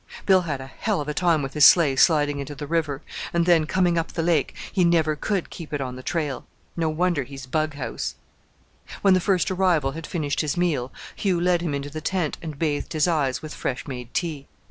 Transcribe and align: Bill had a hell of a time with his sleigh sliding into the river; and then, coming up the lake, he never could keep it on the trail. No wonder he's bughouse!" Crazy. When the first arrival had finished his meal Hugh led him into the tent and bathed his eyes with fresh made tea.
Bill 0.25 0.41
had 0.41 0.59
a 0.59 0.65
hell 0.65 0.99
of 0.99 1.07
a 1.07 1.13
time 1.13 1.43
with 1.43 1.53
his 1.53 1.63
sleigh 1.67 1.95
sliding 1.95 2.39
into 2.39 2.55
the 2.55 2.65
river; 2.65 3.03
and 3.35 3.45
then, 3.45 3.67
coming 3.67 3.99
up 3.99 4.13
the 4.13 4.23
lake, 4.23 4.55
he 4.71 4.83
never 4.83 5.15
could 5.15 5.51
keep 5.51 5.71
it 5.73 5.79
on 5.79 5.95
the 5.95 6.01
trail. 6.01 6.43
No 6.75 6.89
wonder 6.89 7.21
he's 7.21 7.45
bughouse!" 7.45 8.15
Crazy. 8.87 8.97
When 9.03 9.13
the 9.13 9.19
first 9.19 9.51
arrival 9.51 9.91
had 9.91 10.07
finished 10.07 10.41
his 10.41 10.57
meal 10.57 10.91
Hugh 11.15 11.39
led 11.39 11.61
him 11.61 11.75
into 11.75 11.91
the 11.91 12.01
tent 12.01 12.39
and 12.41 12.57
bathed 12.57 12.93
his 12.93 13.07
eyes 13.07 13.43
with 13.43 13.53
fresh 13.53 13.85
made 13.85 14.11
tea. 14.11 14.47